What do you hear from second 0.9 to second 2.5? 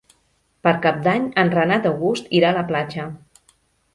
d'Any en Renat August irà